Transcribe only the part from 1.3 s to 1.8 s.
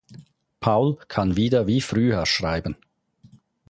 wieder wie